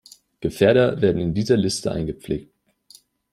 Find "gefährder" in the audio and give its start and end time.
0.39-0.99